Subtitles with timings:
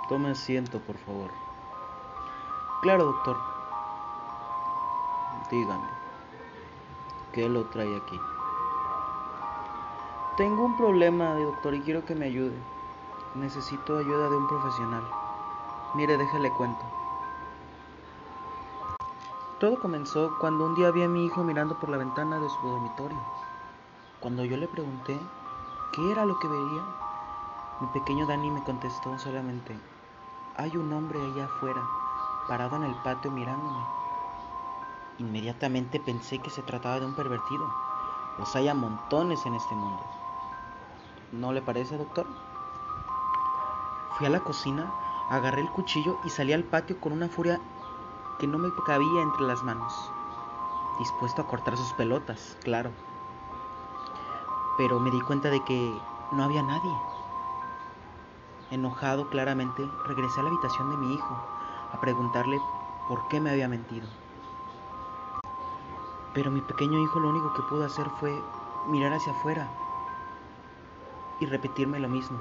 [0.10, 1.32] Tome asiento, por favor.
[2.84, 3.38] Claro, doctor.
[5.50, 5.90] Dígame.
[7.34, 8.20] ¿Qué lo trae aquí?
[10.38, 12.58] Tengo un problema, doctor, y quiero que me ayude.
[13.34, 15.04] Necesito ayuda de un profesional.
[15.96, 16.86] Mire, déjale cuento.
[19.60, 22.66] Todo comenzó cuando un día vi a mi hijo mirando por la ventana de su
[22.66, 23.18] dormitorio.
[24.22, 25.20] Cuando yo le pregunté
[25.92, 26.82] qué era lo que veía,
[27.82, 29.78] mi pequeño Dani me contestó solamente,
[30.56, 31.82] hay un hombre allá afuera,
[32.48, 33.84] parado en el patio mirándome.
[35.18, 37.70] Inmediatamente pensé que se trataba de un pervertido.
[38.38, 40.02] Los hay a montones en este mundo.
[41.34, 42.28] ¿No le parece, doctor?
[44.18, 44.90] Fui a la cocina,
[45.30, 47.60] agarré el cuchillo y salí al patio con una furia
[48.40, 49.94] que no me cabía entre las manos,
[50.98, 52.92] dispuesto a cortar sus pelotas, claro.
[54.78, 55.94] Pero me di cuenta de que
[56.32, 56.96] no había nadie.
[58.72, 61.38] Enojado claramente, regresé a la habitación de mi hijo
[61.92, 62.62] a preguntarle
[63.10, 64.08] por qué me había mentido.
[66.34, 68.42] Pero mi pequeño hijo lo único que pudo hacer fue
[68.88, 69.68] mirar hacia afuera
[71.42, 72.40] y repetirme lo mismo.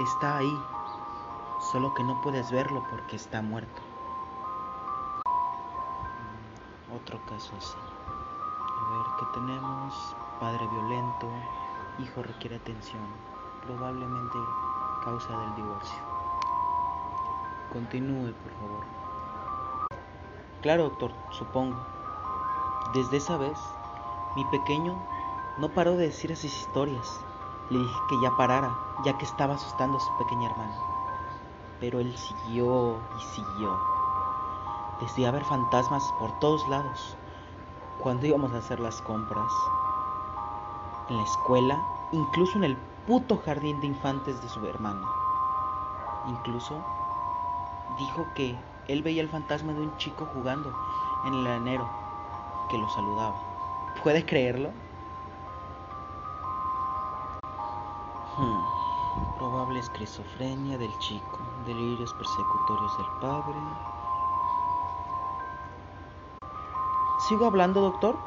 [0.00, 0.58] Está ahí,
[1.70, 3.85] solo que no puedes verlo porque está muerto.
[7.06, 7.78] Otro caso así.
[8.08, 10.16] A ver, ¿qué tenemos?
[10.40, 11.28] Padre violento,
[12.00, 13.06] hijo requiere atención,
[13.64, 14.36] probablemente
[15.04, 15.98] causa del divorcio.
[17.72, 18.84] Continúe, por favor.
[20.62, 21.76] Claro, doctor, supongo.
[22.92, 23.58] Desde esa vez,
[24.34, 24.98] mi pequeño
[25.58, 27.20] no paró de decir esas historias.
[27.70, 30.76] Le dije que ya parara, ya que estaba asustando a su pequeña hermana.
[31.78, 33.78] Pero él siguió y siguió
[35.00, 37.16] decía ver fantasmas por todos lados.
[37.98, 39.50] Cuando íbamos a hacer las compras,
[41.08, 45.06] en la escuela, incluso en el puto jardín de infantes de su hermano.
[46.26, 46.82] Incluso
[47.98, 48.58] dijo que
[48.88, 50.72] él veía el fantasma de un chico jugando
[51.24, 51.88] en el enero
[52.68, 53.36] que lo saludaba.
[54.02, 54.70] ¿Puede creerlo?
[58.36, 59.38] Hmm.
[59.38, 63.54] Probable esquizofrenia del chico, delirios persecutorios del padre,
[67.18, 68.18] ¿Sigo hablando, doctor?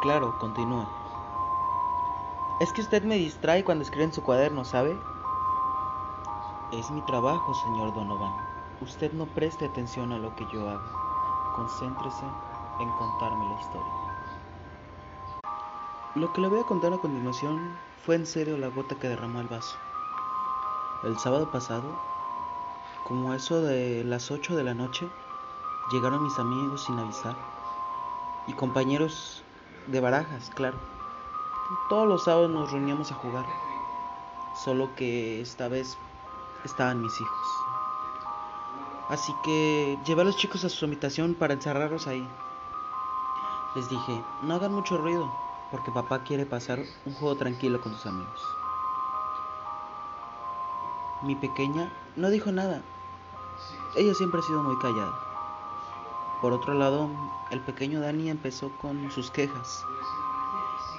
[0.00, 0.86] Claro, continúe.
[2.60, 4.96] Es que usted me distrae cuando escribe en su cuaderno, ¿sabe?
[6.72, 8.32] Es mi trabajo, señor Donovan.
[8.80, 10.84] Usted no preste atención a lo que yo hago.
[11.56, 12.24] Concéntrese
[12.78, 13.92] en contarme la historia.
[16.14, 19.40] Lo que le voy a contar a continuación fue en serio la gota que derramó
[19.40, 19.76] el vaso.
[21.02, 21.98] El sábado pasado,
[23.02, 25.10] como eso de las 8 de la noche,
[25.90, 27.36] Llegaron mis amigos sin avisar.
[28.46, 29.42] Y compañeros
[29.86, 30.78] de barajas, claro.
[31.88, 33.44] Todos los sábados nos reuníamos a jugar.
[34.64, 35.98] Solo que esta vez
[36.64, 37.48] estaban mis hijos.
[39.08, 42.26] Así que llevé a los chicos a su habitación para encerrarlos ahí.
[43.74, 45.30] Les dije, no hagan mucho ruido,
[45.70, 48.40] porque papá quiere pasar un juego tranquilo con sus amigos.
[51.22, 52.82] Mi pequeña no dijo nada.
[53.96, 55.23] Ella siempre ha sido muy callada.
[56.44, 57.08] Por otro lado,
[57.52, 59.82] el pequeño Dani empezó con sus quejas.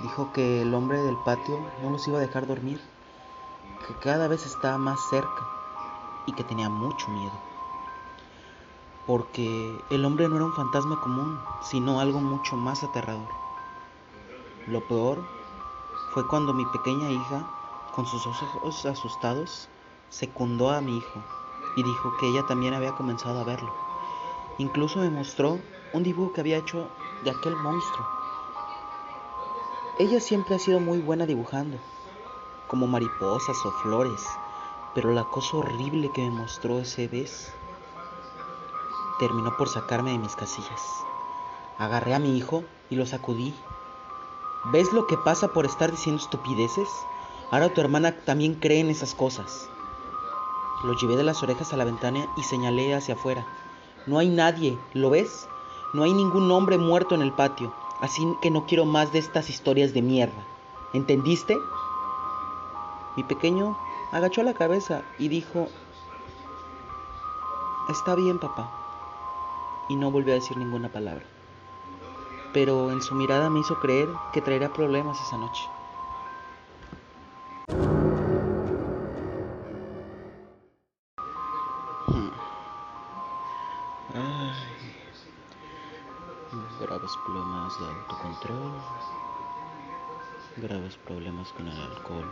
[0.02, 2.82] Dijo que el hombre del patio no los iba a dejar dormir,
[3.88, 5.48] que cada vez estaba más cerca
[6.26, 7.32] y que tenía mucho miedo.
[9.06, 13.30] Porque el hombre no era un fantasma común, sino algo mucho más aterrador.
[14.66, 15.24] Lo peor
[16.16, 17.48] fue cuando mi pequeña hija,
[17.94, 19.70] con sus ojos asustados,
[20.10, 21.24] secundó a mi hijo
[21.76, 23.85] y dijo que ella también había comenzado a verlo.
[24.58, 25.60] Incluso me mostró
[25.94, 26.90] un dibujo que había hecho
[27.24, 28.06] de aquel monstruo.
[30.00, 31.78] Ella siempre ha sido muy buena dibujando,
[32.68, 34.22] como mariposas o flores,
[34.94, 37.52] pero la cosa horrible que me mostró ese vez
[39.20, 40.82] terminó por sacarme de mis casillas.
[41.78, 43.54] Agarré a mi hijo y lo sacudí.
[44.72, 46.90] ¿Ves lo que pasa por estar diciendo estupideces?
[47.52, 49.70] Ahora tu hermana también cree en esas cosas.
[50.84, 53.46] Lo llevé de las orejas a la ventana y señalé hacia afuera.
[54.08, 55.48] No hay nadie, ¿lo ves?
[55.94, 59.50] No hay ningún hombre muerto en el patio, así que no quiero más de estas
[59.50, 60.46] historias de mierda.
[60.94, 61.58] ¿Entendiste?
[63.18, 63.78] Mi pequeño
[64.12, 65.68] agachó la cabeza y dijo,
[67.90, 68.72] Está bien, papá.
[69.90, 71.24] Y no volvió a decir ninguna palabra.
[72.54, 75.62] Pero en su mirada me hizo creer que traería problemas esa noche.
[87.76, 88.72] Problemas de autocontrol,
[90.58, 92.30] graves problemas con el alcohol.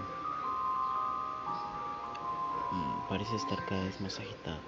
[2.72, 4.60] Mm, parece estar cada vez más agitado.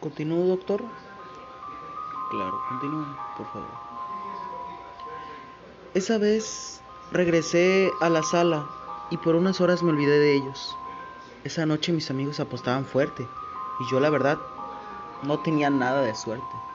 [0.00, 0.82] ¿Continúo, doctor?
[2.30, 3.06] Claro, continúe,
[3.36, 3.68] por favor.
[5.94, 6.80] Esa vez
[7.12, 8.66] regresé a la sala
[9.10, 10.76] y por unas horas me olvidé de ellos.
[11.44, 13.26] Esa noche mis amigos apostaban fuerte
[13.80, 14.38] y yo la verdad
[15.22, 16.69] no tenía nada de suerte.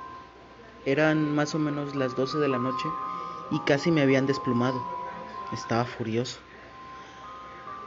[0.85, 2.87] Eran más o menos las 12 de la noche
[3.49, 4.79] y casi me habían desplumado.
[5.51, 6.39] Estaba furioso.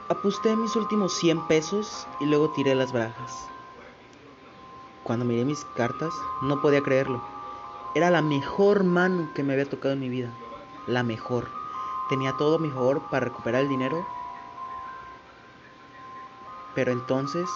[0.09, 3.47] Aposté mis últimos 100 pesos y luego tiré las barajas.
[5.03, 7.23] Cuando miré mis cartas no podía creerlo.
[7.95, 10.33] Era la mejor mano que me había tocado en mi vida.
[10.85, 11.47] La mejor.
[12.09, 14.05] Tenía todo a mi favor para recuperar el dinero.
[16.75, 17.49] Pero entonces,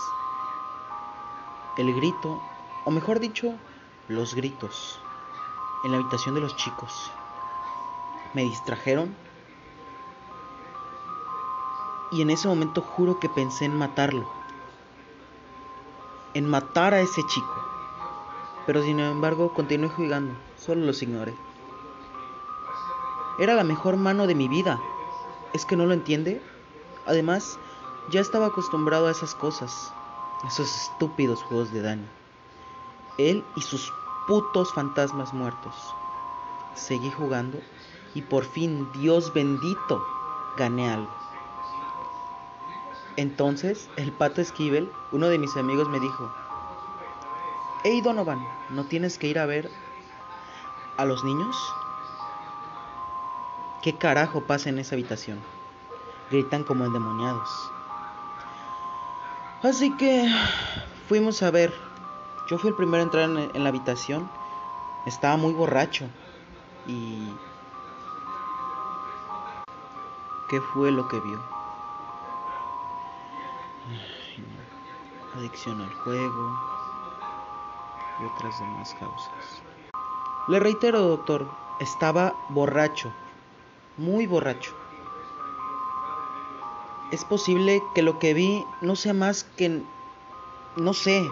[1.77, 2.41] el grito,
[2.85, 3.53] o mejor dicho,
[4.07, 4.99] los gritos,
[5.83, 7.11] en la habitación de los chicos,
[8.33, 9.15] me distrajeron.
[12.11, 14.29] Y en ese momento juro que pensé en matarlo.
[16.33, 17.55] En matar a ese chico.
[18.65, 21.33] Pero sin embargo continué jugando, solo los ignoré.
[23.39, 24.79] Era la mejor mano de mi vida.
[25.53, 26.41] ¿Es que no lo entiende?
[27.05, 27.59] Además,
[28.09, 29.91] ya estaba acostumbrado a esas cosas,
[30.47, 32.07] esos estúpidos juegos de daño.
[33.17, 33.91] Él y sus
[34.27, 35.73] putos fantasmas muertos.
[36.75, 37.59] Seguí jugando
[38.13, 40.05] y por fin, Dios bendito,
[40.57, 41.13] gané algo.
[43.15, 46.31] Entonces, el pato Esquivel, uno de mis amigos, me dijo,
[47.83, 49.69] Hey Donovan, ¿no tienes que ir a ver
[50.97, 51.55] a los niños?
[53.83, 55.39] ¿Qué carajo pasa en esa habitación?
[56.31, 57.49] Gritan como endemoniados.
[59.61, 60.33] Así que
[61.07, 61.92] fuimos a ver.
[62.47, 64.29] Yo fui el primero a entrar en, la habitación.
[65.05, 66.09] Estaba muy borracho.
[66.87, 67.33] Y...
[70.49, 71.39] ¿Qué fue lo que vio?
[75.35, 76.59] Adicción al juego
[78.21, 79.63] y otras demás causas.
[80.47, 81.49] Le reitero, doctor,
[81.79, 83.11] estaba borracho,
[83.97, 84.75] muy borracho.
[87.11, 89.81] Es posible que lo que vi no sea más que,
[90.75, 91.27] no sé,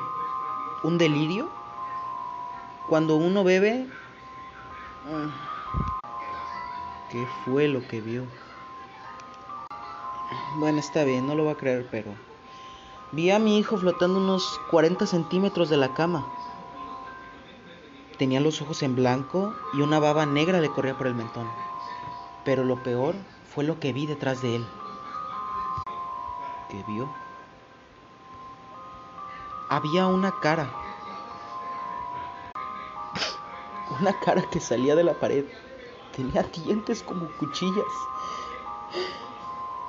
[0.84, 1.50] un delirio.
[2.88, 3.88] Cuando uno bebe...
[5.08, 5.30] Ah,
[7.12, 8.26] ¿Qué fue lo que vio?
[10.56, 12.14] Bueno, está bien, no lo va a creer, pero...
[13.12, 16.26] Vi a mi hijo flotando unos 40 centímetros de la cama.
[18.18, 21.50] Tenía los ojos en blanco y una baba negra le corría por el mentón.
[22.46, 23.16] Pero lo peor
[23.54, 24.66] fue lo que vi detrás de él.
[26.70, 27.10] ¿Qué vio?
[29.72, 30.70] Había una cara.
[34.02, 35.46] Una cara que salía de la pared.
[36.14, 37.86] Tenía dientes como cuchillas.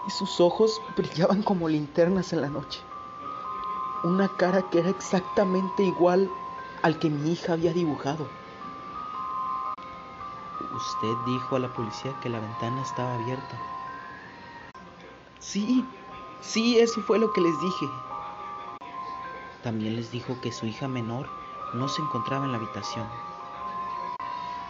[0.07, 2.79] Y sus ojos brillaban como linternas en la noche.
[4.05, 6.31] Una cara que era exactamente igual
[6.83, 8.29] al que mi hija había dibujado.
[10.77, 13.59] Usted dijo a la policía que la ventana estaba abierta.
[15.41, 15.85] Sí,
[16.41, 18.12] sí, eso fue lo que les dije.
[19.63, 21.29] También les dijo que su hija menor
[21.75, 23.07] no se encontraba en la habitación.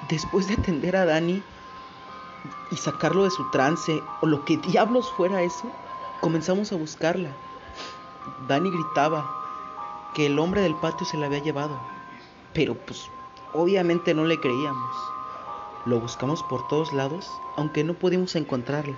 [0.09, 1.43] Después de atender a Dani
[2.71, 5.71] y sacarlo de su trance, o lo que diablos fuera eso,
[6.21, 7.31] comenzamos a buscarla.
[8.49, 9.25] Dani gritaba
[10.15, 11.79] que el hombre del patio se la había llevado.
[12.53, 13.09] Pero pues
[13.55, 14.97] obviamente no le creíamos.
[15.87, 18.95] Lo buscamos por todos lados, aunque no pudimos encontrarla.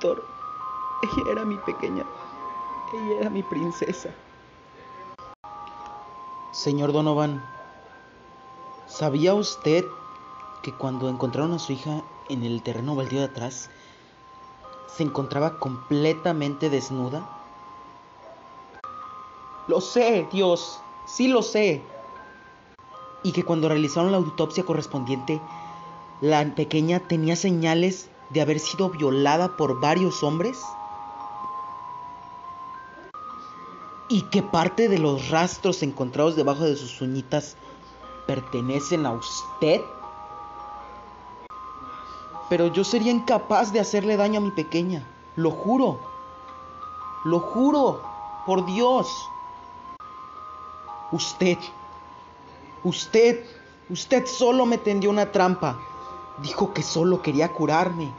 [0.00, 2.04] Ella era mi pequeña,
[2.92, 4.10] ella era mi princesa.
[6.52, 7.44] Señor Donovan,
[8.86, 9.84] ¿sabía usted
[10.62, 13.70] que cuando encontraron a su hija en el terreno baldío de atrás,
[14.86, 17.28] se encontraba completamente desnuda?
[19.66, 21.82] Lo sé, Dios, sí lo sé.
[23.24, 25.40] Y que cuando realizaron la autopsia correspondiente,
[26.20, 30.60] la pequeña tenía señales de haber sido violada por varios hombres.
[34.08, 37.56] Y que parte de los rastros encontrados debajo de sus uñitas
[38.26, 39.82] pertenecen a usted.
[42.48, 45.06] Pero yo sería incapaz de hacerle daño a mi pequeña.
[45.36, 46.00] Lo juro.
[47.24, 48.02] Lo juro.
[48.46, 49.08] Por Dios.
[51.12, 51.58] Usted.
[52.84, 53.44] Usted.
[53.90, 55.78] Usted solo me tendió una trampa.
[56.42, 58.12] Dijo que solo quería curarme.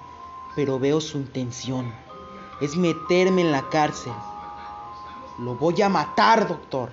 [0.55, 1.93] pero veo su intención.
[2.59, 4.13] Es meterme en la cárcel.
[5.37, 6.91] Lo voy a matar, doctor.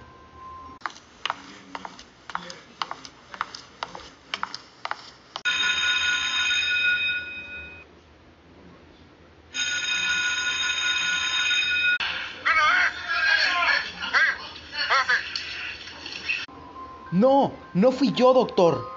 [17.10, 18.95] No, no fui yo, doctor.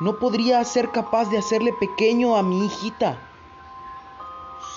[0.00, 3.18] No podría ser capaz de hacerle pequeño a mi hijita.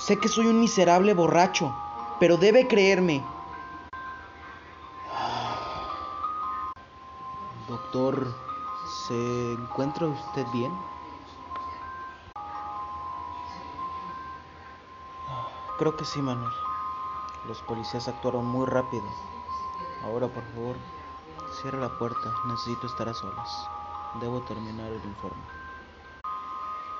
[0.01, 1.73] Sé que soy un miserable borracho,
[2.19, 3.23] pero debe creerme.
[7.69, 8.35] Doctor,
[9.07, 10.73] ¿se encuentra usted bien?
[15.79, 16.51] Creo que sí, Manuel.
[17.47, 19.05] Los policías actuaron muy rápido.
[20.03, 20.75] Ahora, por favor,
[21.61, 22.33] cierre la puerta.
[22.45, 23.82] Necesito estar a solas.
[24.19, 25.43] Debo terminar el informe.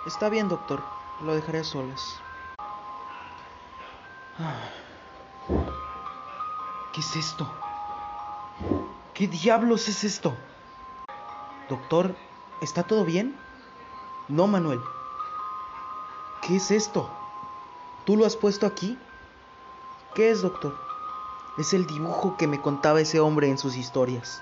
[0.06, 0.82] Está bien, doctor.
[1.22, 2.20] Lo dejaré a solas.
[6.94, 7.50] ¿Qué es esto?
[9.14, 10.36] ¿Qué diablos es esto?
[11.70, 12.16] Doctor,
[12.62, 13.38] ¿está todo bien?
[14.28, 14.82] No, Manuel.
[16.42, 17.10] ¿Qué es esto?
[18.06, 18.98] ¿Tú lo has puesto aquí?
[20.16, 20.76] ¿Qué es, doctor?
[21.58, 24.42] Es el dibujo que me contaba ese hombre en sus historias.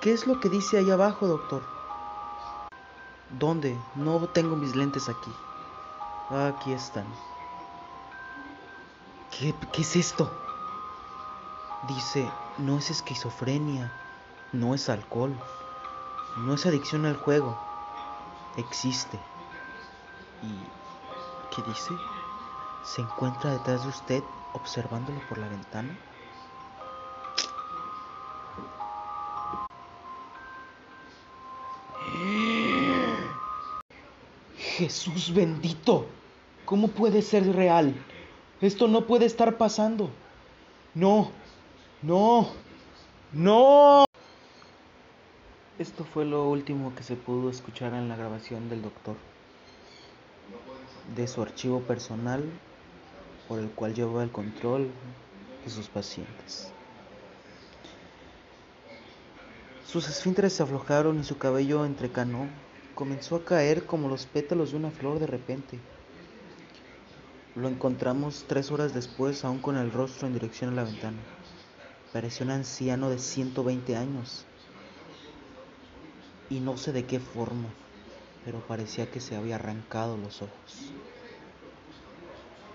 [0.00, 1.60] ¿Qué es lo que dice ahí abajo, doctor?
[3.30, 3.76] ¿Dónde?
[3.96, 5.32] No tengo mis lentes aquí.
[6.30, 7.06] Aquí están.
[9.36, 10.30] ¿Qué, ¿Qué, es esto?
[11.88, 13.92] Dice, no es esquizofrenia,
[14.52, 15.36] no es alcohol,
[16.36, 17.58] no es adicción al juego.
[18.56, 19.18] Existe.
[20.42, 21.92] ¿Y qué dice?
[22.84, 25.98] ¿Se encuentra detrás de usted observándolo por la ventana?
[34.78, 36.06] Jesús bendito,
[36.64, 37.96] ¿cómo puede ser real?
[38.60, 40.08] Esto no puede estar pasando.
[40.94, 41.32] No,
[42.00, 42.50] no,
[43.32, 44.04] no.
[45.80, 49.16] Esto fue lo último que se pudo escuchar en la grabación del doctor,
[51.16, 52.44] de su archivo personal
[53.48, 54.92] por el cual llevaba el control
[55.64, 56.70] de sus pacientes.
[59.84, 62.46] Sus esfínteres se aflojaron y su cabello entrecanó
[62.98, 65.78] comenzó a caer como los pétalos de una flor de repente.
[67.54, 71.18] Lo encontramos tres horas después, aún con el rostro en dirección a la ventana.
[72.12, 74.46] Parecía un anciano de 120 años.
[76.50, 77.68] Y no sé de qué forma,
[78.44, 80.92] pero parecía que se había arrancado los ojos.